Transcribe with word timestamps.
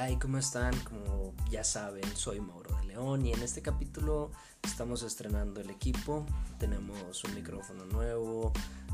hay? 0.00 0.16
¿Cómo 0.16 0.38
están? 0.38 0.74
Como 0.80 1.34
ya 1.50 1.62
saben, 1.62 2.04
soy 2.16 2.40
Mauro 2.40 2.74
de 2.76 2.86
León 2.86 3.26
y 3.26 3.34
en 3.34 3.42
este 3.42 3.60
capítulo 3.60 4.30
estamos 4.62 5.02
estrenando 5.02 5.60
el 5.60 5.68
equipo. 5.68 6.24
Tenemos 6.58 7.22
un 7.24 7.34
micrófono 7.34 7.84
nuevo, 7.84 8.52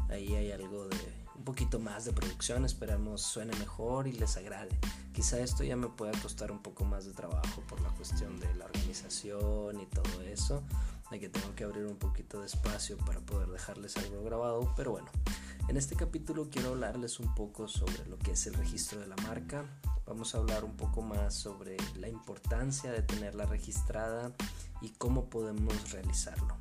ahí 0.08 0.34
hay 0.34 0.50
algo 0.50 0.88
de 0.88 0.96
un 1.36 1.45
poquito 1.45 1.79
más 1.79 2.06
de 2.06 2.12
producción, 2.12 2.64
esperamos 2.64 3.22
suene 3.22 3.54
mejor 3.58 4.08
y 4.08 4.12
les 4.12 4.36
agrade. 4.36 4.77
Quizá 5.12 5.38
esto 5.38 5.62
ya 5.62 5.77
me 5.77 5.88
pueda 5.88 6.12
costar 6.20 6.50
un 6.50 6.61
poco 6.61 6.84
más 6.84 7.04
de 7.04 7.12
trabajo 7.12 7.62
por 7.68 7.80
la 7.82 7.91
cuestión 7.91 8.41
de 8.41 8.52
la 8.54 8.64
organización 8.64 9.80
y 9.80 9.86
todo 9.86 10.23
eso, 10.23 10.64
de 11.12 11.20
que 11.20 11.29
tengo 11.29 11.54
que 11.54 11.64
abrir 11.64 11.86
un 11.86 11.98
poquito 11.98 12.41
de 12.41 12.46
espacio 12.46 12.96
para 12.98 13.20
poder 13.20 13.48
dejarles 13.48 13.96
algo 13.96 14.25
grabado, 14.25 14.73
pero 14.77 14.91
bueno. 14.91 15.11
En 15.68 15.76
este 15.76 15.94
capítulo 15.94 16.48
quiero 16.50 16.70
hablarles 16.70 17.20
un 17.20 17.32
poco 17.34 17.68
sobre 17.68 18.07
lo 18.07 18.18
que 18.18 18.32
es 18.32 18.46
el 18.48 18.54
registro 18.54 19.00
de 19.00 19.07
la 19.07 19.16
marca. 19.16 19.64
Vamos 20.06 20.36
a 20.36 20.38
hablar 20.38 20.64
un 20.64 20.76
poco 20.76 21.02
más 21.02 21.34
sobre 21.34 21.76
la 21.96 22.08
importancia 22.08 22.92
de 22.92 23.02
tenerla 23.02 23.44
registrada 23.44 24.32
y 24.80 24.90
cómo 24.90 25.29
podemos 25.29 25.90
realizarlo. 25.90 26.56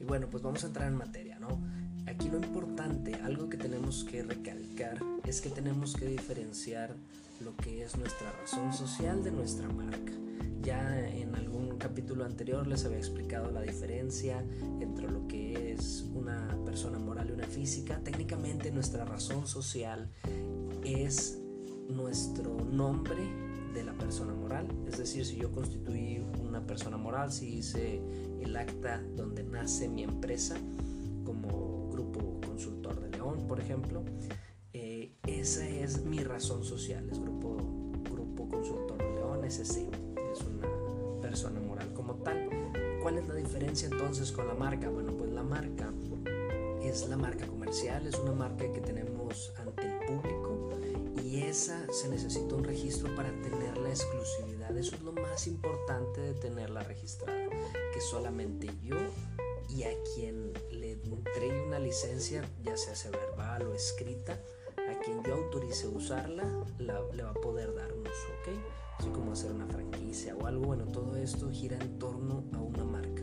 Y 0.00 0.04
bueno, 0.04 0.28
pues 0.30 0.42
vamos 0.42 0.64
a 0.64 0.68
entrar 0.68 0.88
en 0.88 0.96
materia, 0.96 1.38
¿no? 1.38 1.60
Aquí 2.06 2.30
lo 2.30 2.38
importante, 2.38 3.14
algo 3.16 3.50
que 3.50 3.58
tenemos 3.58 4.04
que 4.04 4.22
recalcar, 4.22 5.02
es 5.24 5.42
que 5.42 5.50
tenemos 5.50 5.94
que 5.94 6.06
diferenciar 6.06 6.96
lo 7.40 7.54
que 7.58 7.84
es 7.84 7.94
nuestra 7.98 8.32
razón 8.40 8.72
social 8.72 9.22
de 9.22 9.32
nuestra 9.32 9.68
marca. 9.68 10.25
Ya 10.66 11.08
en 11.10 11.32
algún 11.36 11.78
capítulo 11.78 12.24
anterior 12.24 12.66
les 12.66 12.84
había 12.84 12.98
explicado 12.98 13.52
la 13.52 13.62
diferencia 13.62 14.44
entre 14.80 15.08
lo 15.08 15.28
que 15.28 15.70
es 15.70 16.04
una 16.12 16.58
persona 16.64 16.98
moral 16.98 17.28
y 17.30 17.34
una 17.34 17.46
física. 17.46 18.00
Técnicamente 18.02 18.72
nuestra 18.72 19.04
razón 19.04 19.46
social 19.46 20.10
es 20.82 21.40
nuestro 21.88 22.64
nombre 22.64 23.22
de 23.74 23.84
la 23.84 23.92
persona 23.92 24.34
moral. 24.34 24.66
Es 24.88 24.98
decir, 24.98 25.24
si 25.24 25.36
yo 25.36 25.52
constituí 25.52 26.20
una 26.40 26.66
persona 26.66 26.96
moral, 26.96 27.30
si 27.30 27.58
hice 27.58 28.00
el 28.40 28.56
acta 28.56 29.00
donde 29.14 29.44
nace 29.44 29.88
mi 29.88 30.02
empresa, 30.02 30.56
como 31.22 31.88
Grupo 31.92 32.40
Consultor 32.44 32.98
de 33.02 33.10
León, 33.10 33.46
por 33.46 33.60
ejemplo, 33.60 34.02
eh, 34.72 35.14
esa 35.28 35.64
es 35.64 36.04
mi 36.04 36.24
razón 36.24 36.64
social, 36.64 37.08
es 37.08 37.20
Grupo, 37.20 37.56
Grupo 38.10 38.48
Consultor 38.48 38.98
de 38.98 39.14
León, 39.14 39.44
SC, 39.44 39.88
es 40.36 40.44
una 40.46 41.20
persona 41.20 41.60
moral 41.60 41.92
como 41.94 42.14
tal. 42.16 42.48
¿Cuál 43.02 43.18
es 43.18 43.28
la 43.28 43.34
diferencia 43.34 43.88
entonces 43.88 44.32
con 44.32 44.48
la 44.48 44.54
marca? 44.54 44.88
Bueno, 44.88 45.12
pues 45.16 45.30
la 45.30 45.42
marca 45.42 45.92
es 46.82 47.08
la 47.08 47.16
marca 47.16 47.46
comercial, 47.46 48.06
es 48.06 48.18
una 48.18 48.32
marca 48.32 48.72
que 48.72 48.80
tenemos 48.80 49.52
ante 49.58 49.82
el 49.82 49.98
público 50.06 50.70
y 51.22 51.42
esa 51.42 51.80
se 51.92 52.08
necesita 52.08 52.54
un 52.54 52.64
registro 52.64 53.14
para 53.14 53.30
tener 53.42 53.76
la 53.78 53.88
exclusividad. 53.88 54.76
Eso 54.76 54.96
es 54.96 55.02
lo 55.02 55.12
más 55.12 55.46
importante 55.46 56.20
de 56.20 56.34
tenerla 56.34 56.82
registrada, 56.82 57.48
que 57.92 58.00
solamente 58.00 58.68
yo 58.82 58.96
y 59.68 59.82
a 59.82 59.90
quien 60.14 60.52
le 60.70 60.92
entregue 60.92 61.66
una 61.66 61.78
licencia, 61.78 62.48
ya 62.62 62.76
sea, 62.76 63.10
verbal 63.10 63.62
o 63.62 63.74
escrita, 63.74 64.40
a 64.76 64.98
quien 65.00 65.22
yo 65.24 65.34
autorice 65.34 65.88
usarla, 65.88 66.44
la, 66.78 67.00
le 67.12 67.22
va 67.22 67.30
a 67.30 67.34
poder 67.34 67.74
dar 67.74 67.92
un 67.92 68.02
uso, 68.02 68.28
¿ok? 68.40 68.85
Así 68.98 69.08
como 69.10 69.32
hacer 69.32 69.52
una 69.52 69.66
franquicia 69.66 70.34
o 70.36 70.46
algo, 70.46 70.66
bueno, 70.66 70.84
todo 70.86 71.16
esto 71.16 71.50
gira 71.50 71.78
en 71.78 71.98
torno 71.98 72.44
a 72.52 72.60
una 72.60 72.84
marca. 72.84 73.22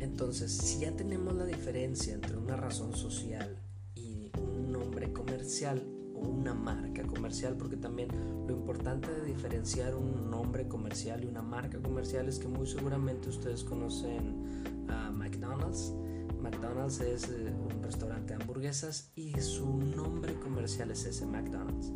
Entonces, 0.00 0.50
si 0.50 0.80
ya 0.80 0.92
tenemos 0.92 1.34
la 1.34 1.44
diferencia 1.44 2.14
entre 2.14 2.36
una 2.36 2.56
razón 2.56 2.94
social 2.94 3.58
y 3.94 4.30
un 4.40 4.72
nombre 4.72 5.12
comercial 5.12 5.82
o 6.14 6.20
una 6.20 6.54
marca 6.54 7.02
comercial, 7.02 7.56
porque 7.56 7.76
también 7.76 8.08
lo 8.46 8.54
importante 8.54 9.10
de 9.10 9.26
diferenciar 9.26 9.94
un 9.94 10.30
nombre 10.30 10.68
comercial 10.68 11.22
y 11.22 11.26
una 11.26 11.42
marca 11.42 11.78
comercial 11.80 12.28
es 12.28 12.38
que 12.38 12.48
muy 12.48 12.66
seguramente 12.66 13.28
ustedes 13.28 13.62
conocen 13.62 14.86
a 14.88 15.10
McDonald's. 15.10 15.92
McDonald's 16.40 17.00
es 17.00 17.28
eh, 17.28 17.52
un 17.52 17.82
restaurante 17.82 18.34
de 18.34 18.42
hamburguesas 18.42 19.10
y 19.16 19.32
su 19.40 19.66
nombre 19.66 20.34
comercial 20.34 20.90
es 20.90 21.04
ese 21.04 21.26
McDonald's. 21.26 21.92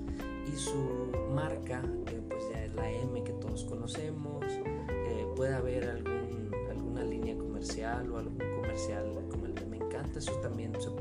Y 0.53 0.57
su 0.57 1.13
marca, 1.35 1.83
eh, 2.07 2.23
pues 2.29 2.43
ya 2.53 2.65
es 2.65 2.75
la 2.75 2.91
M 2.91 3.23
que 3.23 3.33
todos 3.35 3.65
conocemos. 3.65 4.45
Eh, 4.47 5.27
puede 5.37 5.55
haber 5.55 5.89
algún, 5.89 6.51
alguna 6.71 7.05
línea 7.05 7.37
comercial 7.37 8.11
o 8.11 8.19
algún 8.19 8.39
comercial 8.57 9.27
como 9.31 9.47
el 9.47 9.55
de 9.55 9.67
Me 9.67 9.77
Encanta. 9.77 10.19
Eso 10.19 10.33
también 10.41 10.73
son 10.81 10.97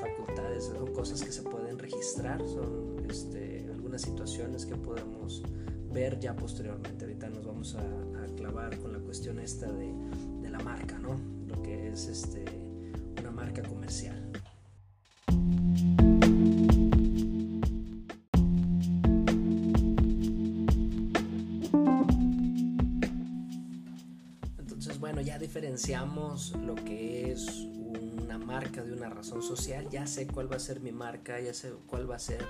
facultades, 0.00 0.64
son 0.64 0.92
cosas 0.92 1.22
que 1.22 1.32
se 1.32 1.42
pueden 1.42 1.78
registrar, 1.78 2.40
son 2.48 3.04
este, 3.08 3.68
algunas 3.72 4.02
situaciones 4.02 4.64
que 4.64 4.76
podemos 4.76 5.42
ver 5.92 6.18
ya 6.18 6.34
posteriormente. 6.34 7.04
Ahorita 7.04 7.28
nos 7.28 7.44
vamos 7.44 7.74
a, 7.74 7.80
a 7.80 8.26
clavar 8.36 8.78
con 8.78 8.92
la 8.92 8.98
cuestión 9.00 9.38
esta 9.40 9.70
de, 9.70 9.92
de, 10.40 10.50
la 10.50 10.60
marca, 10.60 10.98
¿no? 10.98 11.39
Lo 11.50 11.62
que 11.62 11.88
es 11.88 12.06
este, 12.06 12.44
una 13.18 13.30
marca 13.30 13.62
comercial. 13.62 14.30
Entonces, 24.58 24.98
bueno, 25.00 25.20
ya 25.20 25.38
diferenciamos 25.38 26.54
lo 26.64 26.74
que 26.74 27.32
es 27.32 27.48
una 27.48 28.38
marca 28.38 28.82
de 28.84 28.92
una 28.92 29.08
razón 29.08 29.42
social, 29.42 29.88
ya 29.90 30.06
sé 30.06 30.26
cuál 30.26 30.50
va 30.50 30.56
a 30.56 30.60
ser 30.60 30.80
mi 30.80 30.92
marca, 30.92 31.40
ya 31.40 31.52
sé 31.52 31.72
cuál 31.86 32.10
va 32.10 32.16
a 32.16 32.18
ser 32.20 32.44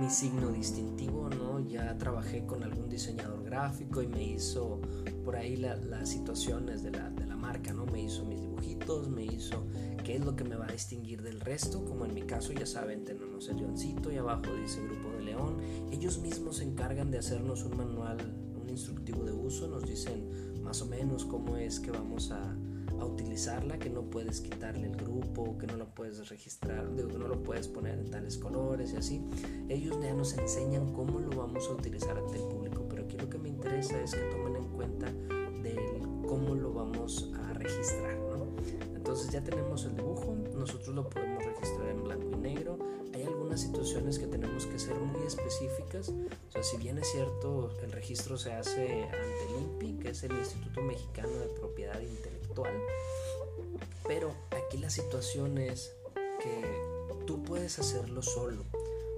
mi 0.00 0.08
signo 0.08 0.50
distintivo, 0.50 1.28
¿no? 1.28 1.60
Ya 1.66 1.96
trabajé 1.98 2.46
con 2.46 2.62
algún 2.62 2.88
diseñador 2.88 3.44
gráfico 3.44 4.00
y 4.00 4.06
me 4.06 4.22
hizo 4.22 4.80
por 5.24 5.36
ahí 5.36 5.56
la, 5.56 5.76
las 5.76 6.08
situaciones 6.08 6.82
de 6.82 6.92
la, 6.92 7.10
de 7.10 7.26
la 7.26 7.33
marca, 7.44 7.74
¿no? 7.74 7.84
Me 7.84 8.02
hizo 8.02 8.24
mis 8.24 8.40
dibujitos, 8.40 9.08
me 9.10 9.24
hizo 9.24 9.66
qué 10.02 10.16
es 10.16 10.24
lo 10.24 10.34
que 10.34 10.44
me 10.44 10.56
va 10.56 10.66
a 10.66 10.72
distinguir 10.72 11.22
del 11.22 11.40
resto, 11.40 11.84
como 11.84 12.06
en 12.06 12.14
mi 12.14 12.22
caso 12.22 12.54
ya 12.54 12.64
saben, 12.64 13.04
tenemos 13.04 13.48
el 13.50 13.58
leoncito 13.58 14.10
y 14.10 14.16
abajo 14.16 14.54
dice 14.62 14.82
Grupo 14.82 15.10
de 15.10 15.24
León, 15.24 15.58
ellos 15.92 16.18
mismos 16.18 16.56
se 16.56 16.64
encargan 16.64 17.10
de 17.10 17.18
hacernos 17.18 17.62
un 17.64 17.76
manual, 17.76 18.18
un 18.60 18.68
instructivo 18.70 19.24
de 19.24 19.32
uso, 19.32 19.68
nos 19.68 19.86
dicen 19.86 20.62
más 20.62 20.80
o 20.80 20.86
menos 20.86 21.26
cómo 21.26 21.56
es 21.58 21.80
que 21.80 21.90
vamos 21.90 22.30
a 22.30 22.56
a 23.00 23.04
utilizarla, 23.04 23.78
que 23.78 23.90
no 23.90 24.02
puedes 24.02 24.40
quitarle 24.40 24.86
el 24.86 24.96
grupo, 24.96 25.58
que 25.58 25.66
no 25.66 25.76
lo 25.76 25.86
puedes 25.94 26.28
registrar, 26.28 26.94
digo, 26.94 27.08
que 27.08 27.18
no 27.18 27.28
lo 27.28 27.42
puedes 27.42 27.68
poner 27.68 27.98
en 27.98 28.10
tales 28.10 28.38
colores 28.38 28.92
y 28.92 28.96
así. 28.96 29.20
Ellos 29.68 29.98
ya 30.00 30.14
nos 30.14 30.36
enseñan 30.36 30.92
cómo 30.92 31.20
lo 31.20 31.36
vamos 31.36 31.68
a 31.68 31.72
utilizar 31.72 32.16
ante 32.16 32.36
el 32.36 32.48
público, 32.48 32.86
pero 32.88 33.04
aquí 33.04 33.16
lo 33.16 33.28
que 33.28 33.38
me 33.38 33.48
interesa 33.48 34.00
es 34.00 34.14
que 34.14 34.22
tomen 34.30 34.56
en 34.56 34.68
cuenta 34.70 35.12
registrar, 37.64 38.16
¿no? 38.16 38.46
Entonces 38.94 39.30
ya 39.30 39.42
tenemos 39.42 39.84
el 39.84 39.96
dibujo, 39.96 40.34
nosotros 40.54 40.94
lo 40.94 41.08
podemos 41.08 41.44
registrar 41.44 41.88
en 41.88 42.04
blanco 42.04 42.30
y 42.32 42.36
negro. 42.36 42.78
Hay 43.12 43.22
algunas 43.22 43.60
situaciones 43.60 44.18
que 44.18 44.26
tenemos 44.26 44.66
que 44.66 44.78
ser 44.78 44.94
muy 44.96 45.26
específicas. 45.26 46.08
O 46.08 46.52
sea, 46.52 46.62
si 46.62 46.76
bien 46.78 46.98
es 46.98 47.10
cierto, 47.10 47.70
el 47.82 47.92
registro 47.92 48.36
se 48.38 48.52
hace 48.52 49.04
ante 49.04 49.44
el 49.48 49.62
INPI, 49.62 49.98
que 50.02 50.10
es 50.10 50.22
el 50.24 50.32
Instituto 50.32 50.82
Mexicano 50.82 51.28
de 51.28 51.46
Propiedad 51.48 52.00
Intelectual, 52.00 52.72
pero 54.06 54.34
aquí 54.50 54.78
la 54.78 54.90
situación 54.90 55.58
es 55.58 55.92
que 56.42 57.24
tú 57.26 57.42
puedes 57.42 57.78
hacerlo 57.78 58.22
solo, 58.22 58.64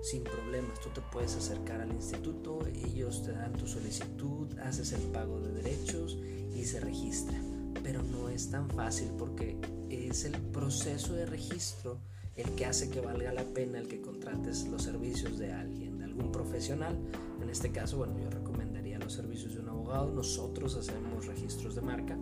sin 0.02 0.22
problemas. 0.22 0.80
Tú 0.80 0.90
te 0.90 1.00
puedes 1.12 1.34
acercar 1.36 1.80
al 1.80 1.92
instituto, 1.92 2.60
ellos 2.66 3.22
te 3.24 3.32
dan 3.32 3.52
tu 3.54 3.66
solicitud, 3.66 4.46
haces 4.60 4.92
el 4.92 5.02
pago 5.12 5.40
de 5.40 5.52
derechos 5.62 6.18
y 6.54 6.64
se 6.64 6.80
registra. 6.80 7.40
Pero 7.86 8.02
no 8.02 8.28
es 8.28 8.50
tan 8.50 8.68
fácil 8.68 9.12
porque 9.16 9.56
es 9.88 10.24
el 10.24 10.32
proceso 10.32 11.14
de 11.14 11.24
registro 11.24 12.00
el 12.34 12.50
que 12.56 12.66
hace 12.66 12.90
que 12.90 13.00
valga 13.00 13.32
la 13.32 13.44
pena 13.44 13.78
el 13.78 13.86
que 13.86 14.00
contrates 14.00 14.66
los 14.66 14.82
servicios 14.82 15.38
de 15.38 15.52
alguien, 15.52 15.96
de 15.98 16.04
algún 16.04 16.32
profesional. 16.32 16.98
En 17.40 17.48
este 17.48 17.70
caso, 17.70 17.98
bueno, 17.98 18.18
yo 18.18 18.28
recomendaría 18.28 18.98
los 18.98 19.12
servicios 19.12 19.54
de 19.54 19.60
un 19.60 19.68
abogado. 19.68 20.10
Nosotros 20.10 20.74
hacemos 20.74 21.26
registros 21.26 21.76
de 21.76 21.82
marca 21.82 22.18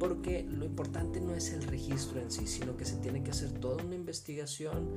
porque 0.00 0.42
lo 0.50 0.64
importante 0.64 1.20
no 1.20 1.32
es 1.32 1.52
el 1.52 1.62
registro 1.62 2.20
en 2.20 2.32
sí, 2.32 2.48
sino 2.48 2.76
que 2.76 2.84
se 2.84 2.96
tiene 2.96 3.22
que 3.22 3.30
hacer 3.30 3.52
toda 3.52 3.84
una 3.84 3.94
investigación, 3.94 4.88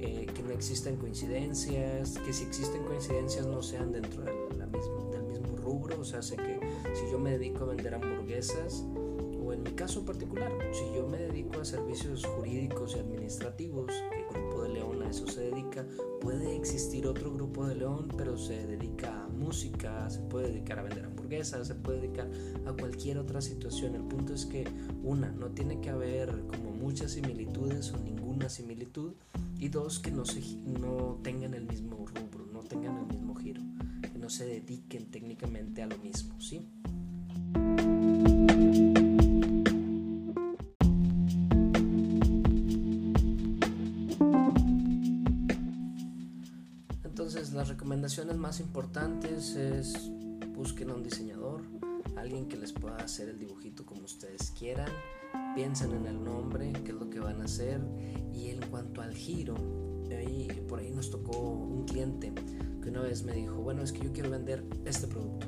eh, 0.00 0.26
que 0.34 0.42
no 0.42 0.52
existan 0.52 0.96
coincidencias, 0.96 2.18
que 2.24 2.32
si 2.32 2.44
existen 2.44 2.82
coincidencias 2.84 3.46
no 3.46 3.62
sean 3.62 3.92
dentro 3.92 4.22
de 4.22 4.32
la 4.56 4.66
misma, 4.66 5.10
del 5.12 5.24
mismo 5.24 5.54
rubro. 5.58 6.00
O 6.00 6.04
sea, 6.04 6.22
sé 6.22 6.36
que 6.36 6.58
si 6.94 7.12
yo 7.12 7.18
me 7.18 7.32
dedico 7.32 7.64
a 7.64 7.66
vender 7.66 7.94
hamburguesas, 7.94 8.86
mi 9.66 9.72
caso 9.74 10.04
particular, 10.04 10.52
si 10.72 10.84
yo 10.94 11.08
me 11.08 11.18
dedico 11.18 11.60
a 11.60 11.64
servicios 11.64 12.24
jurídicos 12.24 12.94
y 12.94 13.00
administrativos, 13.00 13.86
que 13.88 14.38
Grupo 14.38 14.62
de 14.62 14.68
León 14.68 15.02
a 15.02 15.10
eso 15.10 15.26
se 15.26 15.50
dedica. 15.50 15.84
Puede 16.20 16.56
existir 16.56 17.06
otro 17.06 17.32
grupo 17.32 17.66
de 17.66 17.74
León, 17.74 18.08
pero 18.16 18.38
se 18.38 18.66
dedica 18.66 19.24
a 19.24 19.28
música, 19.28 20.08
se 20.08 20.20
puede 20.20 20.48
dedicar 20.48 20.78
a 20.78 20.82
vender 20.82 21.04
hamburguesas, 21.04 21.66
se 21.66 21.74
puede 21.74 22.02
dedicar 22.02 22.30
a 22.64 22.72
cualquier 22.72 23.18
otra 23.18 23.40
situación. 23.40 23.96
El 23.96 24.04
punto 24.04 24.34
es 24.34 24.46
que, 24.46 24.68
una, 25.02 25.32
no 25.32 25.48
tiene 25.48 25.80
que 25.80 25.90
haber 25.90 26.30
como 26.46 26.70
muchas 26.70 27.12
similitudes 27.12 27.92
o 27.92 27.98
ninguna 27.98 28.48
similitud. 28.48 29.14
Y 29.58 29.68
dos, 29.68 29.98
que 29.98 30.12
no, 30.12 30.24
se, 30.24 30.42
no 30.64 31.18
tengan 31.22 31.54
el 31.54 31.66
mismo 31.66 32.06
rubro, 32.06 32.46
no 32.52 32.60
tengan 32.60 32.98
el 32.98 33.06
mismo 33.06 33.34
giro, 33.34 33.62
que 34.00 34.18
no 34.18 34.28
se 34.28 34.44
dediquen 34.44 35.10
técnicamente 35.10 35.82
a 35.82 35.86
lo 35.86 35.98
mismo, 35.98 36.40
¿sí? 36.40 36.68
Recomendaciones 47.86 48.36
más 48.36 48.58
importantes 48.58 49.54
es 49.54 50.10
busquen 50.56 50.90
a 50.90 50.94
un 50.94 51.04
diseñador, 51.04 51.62
alguien 52.16 52.48
que 52.48 52.56
les 52.56 52.72
pueda 52.72 52.96
hacer 52.96 53.28
el 53.28 53.38
dibujito 53.38 53.86
como 53.86 54.02
ustedes 54.02 54.52
quieran, 54.58 54.88
piensen 55.54 55.92
en 55.92 56.06
el 56.06 56.24
nombre, 56.24 56.72
qué 56.84 56.90
es 56.90 56.96
lo 56.96 57.08
que 57.08 57.20
van 57.20 57.40
a 57.40 57.44
hacer. 57.44 57.80
Y 58.34 58.48
en 58.48 58.60
cuanto 58.70 59.02
al 59.02 59.14
giro, 59.14 59.54
por 60.68 60.80
ahí 60.80 60.90
nos 60.90 61.12
tocó 61.12 61.38
un 61.38 61.84
cliente 61.84 62.32
que 62.82 62.88
una 62.88 63.02
vez 63.02 63.22
me 63.22 63.34
dijo, 63.34 63.54
bueno, 63.54 63.82
es 63.82 63.92
que 63.92 64.00
yo 64.00 64.12
quiero 64.12 64.30
vender 64.30 64.64
este 64.84 65.06
producto 65.06 65.46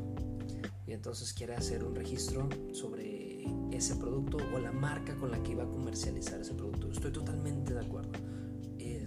y 0.86 0.92
entonces 0.92 1.32
quiere 1.32 1.56
hacer 1.56 1.82
un 1.82 1.96
registro 1.96 2.48
sobre 2.72 3.42
ese 3.72 3.96
producto 3.96 4.38
o 4.54 4.60
la 4.60 4.70
marca 4.70 5.16
con 5.16 5.32
la 5.32 5.42
que 5.42 5.50
iba 5.50 5.64
a 5.64 5.68
comercializar 5.68 6.40
ese 6.40 6.54
producto. 6.54 6.88
Estoy 6.88 7.10
totalmente 7.10 7.74
de 7.74 7.80
acuerdo 7.80 8.27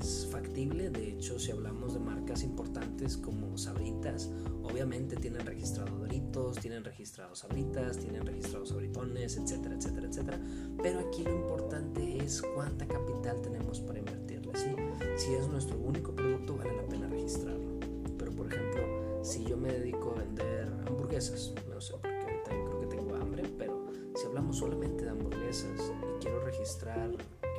factible. 0.01 0.89
De 0.89 1.09
hecho, 1.09 1.37
si 1.39 1.51
hablamos 1.51 1.93
de 1.93 1.99
marcas 1.99 2.43
importantes 2.43 3.17
como 3.17 3.57
Sabritas, 3.57 4.29
obviamente 4.63 5.15
tienen 5.15 5.45
registrado 5.45 5.95
Doritos, 5.97 6.57
tienen 6.59 6.83
registrados 6.83 7.39
Sabritas, 7.39 7.97
tienen 7.97 8.25
registrados 8.25 8.69
Sabritones, 8.69 9.37
etcétera, 9.37 9.75
etcétera, 9.75 10.07
etcétera. 10.07 10.39
Pero 10.81 10.99
aquí 10.99 11.23
lo 11.23 11.35
importante 11.35 12.17
es 12.17 12.41
cuánta 12.55 12.87
capital 12.87 13.41
tenemos 13.41 13.79
para 13.81 13.99
invertirle. 13.99 14.51
¿sí? 14.55 14.75
Si 15.17 15.33
es 15.33 15.47
nuestro 15.47 15.77
único 15.77 16.15
producto, 16.15 16.57
vale 16.57 16.75
la 16.75 16.87
pena 16.87 17.07
registrarlo. 17.07 17.79
Pero, 18.17 18.31
por 18.31 18.51
ejemplo, 18.51 19.23
si 19.23 19.43
yo 19.45 19.57
me 19.57 19.71
dedico 19.71 20.11
a 20.15 20.19
vender 20.19 20.67
hamburguesas, 20.87 21.53
no 21.69 21.79
sé, 21.79 21.93
porque 21.93 22.09
ahorita 22.09 22.49
creo 22.49 22.79
que 22.81 22.87
tengo 22.87 23.15
hambre, 23.15 23.43
pero 23.57 23.85
si 24.15 24.25
hablamos 24.25 24.57
solamente 24.57 25.03
de 25.03 25.11
hamburguesas 25.11 25.79
y 25.79 26.19
quiero 26.19 26.43
registrar 26.43 27.11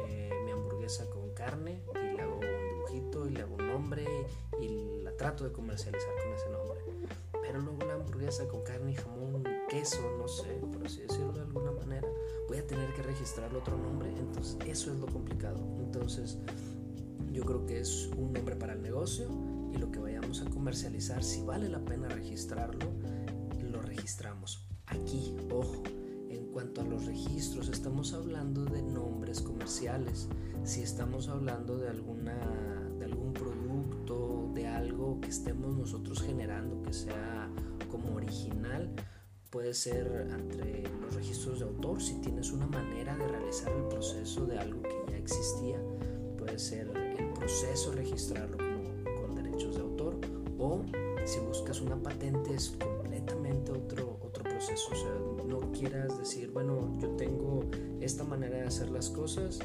eh, 0.08 0.30
mi 0.44 0.50
hamburguesa 0.50 1.08
con 1.10 1.30
carne 1.34 1.80
dibujito 2.92 3.26
y 3.26 3.30
le 3.30 3.42
hago 3.42 3.56
un 3.56 3.66
nombre 3.66 4.04
y 4.60 5.02
la 5.02 5.16
trato 5.16 5.44
de 5.44 5.52
comercializar 5.52 6.10
con 6.22 6.32
ese 6.32 6.50
nombre. 6.50 6.80
Pero 7.42 7.60
luego 7.60 7.84
la 7.86 7.94
hamburguesa 7.94 8.46
con 8.48 8.62
carne 8.62 8.92
y 8.92 8.94
jamón, 8.94 9.44
queso, 9.68 10.16
no 10.18 10.28
sé, 10.28 10.60
por 10.72 10.86
así 10.86 11.02
decirlo 11.02 11.32
de 11.32 11.40
alguna 11.40 11.72
manera, 11.72 12.06
voy 12.48 12.58
a 12.58 12.66
tener 12.66 12.92
que 12.94 13.02
registrar 13.02 13.54
otro 13.54 13.76
nombre, 13.76 14.10
entonces 14.10 14.56
eso 14.66 14.92
es 14.92 14.98
lo 14.98 15.06
complicado. 15.06 15.58
Entonces 15.78 16.38
yo 17.32 17.44
creo 17.44 17.66
que 17.66 17.80
es 17.80 18.10
un 18.16 18.32
nombre 18.32 18.56
para 18.56 18.74
el 18.74 18.82
negocio 18.82 19.28
y 19.72 19.78
lo 19.78 19.90
que 19.90 19.98
vayamos 19.98 20.40
a 20.42 20.50
comercializar, 20.50 21.24
si 21.24 21.42
vale 21.42 21.68
la 21.68 21.84
pena 21.84 22.08
registrarlo, 22.08 22.92
lo 23.62 23.82
registramos. 23.82 24.66
Aquí, 24.86 25.34
ojo, 25.50 25.82
en 26.28 26.46
cuanto 26.52 26.82
a 26.82 26.84
los 26.84 27.06
registros, 27.06 27.68
estamos 27.68 28.12
hablando 28.12 28.64
de 28.64 28.82
comerciales. 29.40 30.28
Si 30.64 30.82
estamos 30.82 31.28
hablando 31.28 31.78
de, 31.78 31.88
alguna, 31.88 32.36
de 32.98 33.04
algún 33.04 33.32
producto, 33.32 34.50
de 34.54 34.66
algo 34.68 35.20
que 35.20 35.28
estemos 35.30 35.76
nosotros 35.76 36.22
generando 36.22 36.82
que 36.82 36.92
sea 36.92 37.48
como 37.90 38.16
original, 38.16 38.90
puede 39.50 39.74
ser 39.74 40.28
entre 40.30 40.84
los 41.00 41.14
registros 41.14 41.58
de 41.58 41.66
autor, 41.66 42.00
si 42.00 42.14
tienes 42.20 42.52
una 42.52 42.66
manera 42.66 43.16
de 43.16 43.28
realizar 43.28 43.70
el 43.72 43.84
proceso 43.88 44.46
de 44.46 44.58
algo 44.58 44.80
que 44.82 45.12
ya 45.12 45.18
existía, 45.18 45.78
puede 46.38 46.58
ser 46.58 46.90
el 47.18 47.32
proceso 47.34 47.92
registrarlo 47.92 48.56
como, 48.56 49.20
con 49.20 49.34
derechos 49.34 49.74
de 49.74 49.82
autor 49.82 50.18
o 50.58 50.82
si 51.24 51.38
buscas 51.40 51.80
una 51.80 52.02
patente 52.02 52.54
es 52.54 52.70
completamente 52.70 53.72
otro, 53.72 54.18
otro 54.22 54.31
O 54.70 54.94
sea, 54.94 55.44
no 55.48 55.72
quieras 55.72 56.16
decir, 56.18 56.52
bueno, 56.52 56.96
yo 57.00 57.08
tengo 57.16 57.68
esta 58.00 58.22
manera 58.22 58.58
de 58.58 58.62
hacer 58.62 58.90
las 58.90 59.10
cosas 59.10 59.58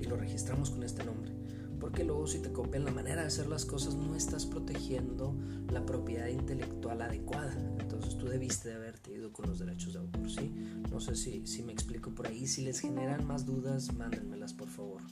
y 0.00 0.04
lo 0.04 0.16
registramos 0.16 0.70
con 0.70 0.84
este 0.84 1.02
nombre. 1.02 1.32
Porque 1.80 2.04
luego 2.04 2.26
si 2.28 2.38
te 2.38 2.52
copian 2.52 2.84
la 2.84 2.92
manera 2.92 3.22
de 3.22 3.26
hacer 3.26 3.48
las 3.48 3.64
cosas 3.64 3.96
no 3.96 4.14
estás 4.14 4.46
protegiendo 4.46 5.34
la 5.68 5.84
propiedad 5.84 6.28
intelectual 6.28 7.02
adecuada. 7.02 7.54
Entonces 7.80 8.16
tú 8.16 8.26
debiste 8.26 8.68
de 8.68 8.76
haberte 8.76 9.12
ido 9.12 9.32
con 9.32 9.48
los 9.48 9.58
derechos 9.58 9.94
de 9.94 9.98
autor, 9.98 10.30
¿sí? 10.30 10.54
No 10.90 11.00
sé 11.00 11.16
si, 11.16 11.44
si 11.46 11.64
me 11.64 11.72
explico 11.72 12.10
por 12.10 12.28
ahí. 12.28 12.46
Si 12.46 12.62
les 12.62 12.78
generan 12.78 13.26
más 13.26 13.44
dudas, 13.44 13.92
mándenmelas 13.94 14.54
por 14.54 14.68
favor. 14.68 15.02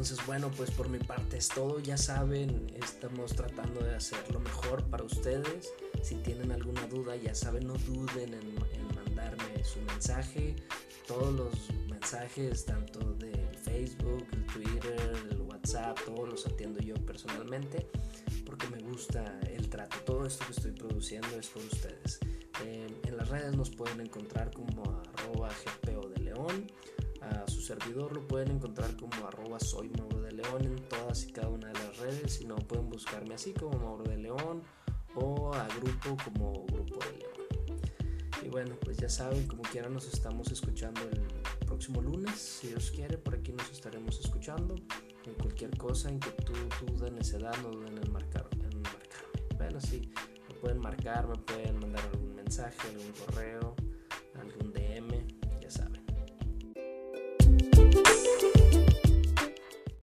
Entonces, 0.00 0.26
bueno, 0.26 0.50
pues 0.56 0.70
por 0.70 0.88
mi 0.88 0.98
parte 0.98 1.36
es 1.36 1.48
todo. 1.48 1.78
Ya 1.78 1.98
saben, 1.98 2.72
estamos 2.74 3.34
tratando 3.34 3.80
de 3.80 3.94
hacer 3.94 4.32
lo 4.32 4.40
mejor 4.40 4.82
para 4.84 5.04
ustedes. 5.04 5.74
Si 6.02 6.14
tienen 6.14 6.52
alguna 6.52 6.86
duda, 6.86 7.16
ya 7.16 7.34
saben, 7.34 7.66
no 7.66 7.74
duden 7.74 8.32
en, 8.32 8.96
mandarme 8.96 9.62
su 9.62 9.78
mensaje. 9.82 10.56
Todos 11.06 11.34
los 11.34 11.70
mensajes, 11.90 12.64
tanto 12.64 13.12
del 13.12 13.54
Facebook, 13.62 14.26
el 14.32 14.46
Twitter, 14.46 15.12
el 15.32 15.42
WhatsApp, 15.42 15.98
todos 16.06 16.30
los 16.30 16.46
atiendo 16.46 16.80
yo 16.80 16.94
personalmente 17.04 17.86
porque 18.46 18.68
me 18.68 18.80
gusta 18.80 19.38
el 19.50 19.68
trato. 19.68 19.98
Todo 20.06 20.24
esto 20.24 20.46
que 20.46 20.52
estoy 20.52 20.72
produciendo 20.72 21.28
es 21.38 21.48
por 21.48 21.62
ustedes. 21.62 22.20
en 22.64 23.16
las 23.18 23.28
redes 23.28 23.54
nos 23.54 23.68
pueden 23.68 24.00
encontrar 24.00 24.50
como 24.50 24.82
arroba 25.14 25.50
GPO 25.50 26.08
de 26.08 26.20
León 26.20 26.70
servidor 27.70 28.12
lo 28.12 28.26
pueden 28.26 28.50
encontrar 28.50 28.96
como 28.96 29.28
arroba 29.28 29.60
soy 29.60 29.90
Mauro 29.90 30.22
de 30.22 30.32
León 30.32 30.64
en 30.64 30.74
todas 30.88 31.24
y 31.24 31.30
cada 31.30 31.50
una 31.50 31.68
de 31.68 31.74
las 31.74 31.98
redes. 31.98 32.32
Si 32.32 32.44
no, 32.44 32.56
pueden 32.56 32.90
buscarme 32.90 33.34
así 33.34 33.52
como 33.52 33.78
Mauro 33.78 34.02
de 34.02 34.16
León 34.16 34.62
o 35.14 35.54
a 35.54 35.68
grupo 35.78 36.16
como 36.24 36.66
Grupo 36.66 36.98
de 37.04 37.18
León. 37.18 37.80
Y 38.42 38.48
bueno, 38.48 38.74
pues 38.80 38.96
ya 38.96 39.08
saben, 39.08 39.46
como 39.46 39.62
quiera 39.62 39.88
nos 39.88 40.12
estamos 40.12 40.50
escuchando 40.50 41.00
el 41.02 41.20
próximo 41.64 42.02
lunes. 42.02 42.34
Si 42.40 42.66
Dios 42.66 42.90
quiere, 42.90 43.18
por 43.18 43.36
aquí 43.36 43.52
nos 43.52 43.70
estaremos 43.70 44.18
escuchando. 44.18 44.74
En 45.24 45.34
cualquier 45.34 45.76
cosa, 45.78 46.10
inquietud, 46.10 46.56
duda, 46.84 47.08
necedad, 47.10 47.56
no 47.62 47.70
duden 47.70 47.98
en, 47.98 48.12
marcar, 48.12 48.48
en 48.52 48.82
marcarme. 48.82 49.56
Bueno, 49.56 49.80
sí, 49.80 50.10
me 50.48 50.54
pueden 50.56 50.78
marcar, 50.80 51.28
me 51.28 51.36
pueden 51.36 51.78
mandar 51.78 52.04
algún 52.12 52.34
mensaje, 52.34 52.88
algún 52.88 53.12
correo 53.12 53.76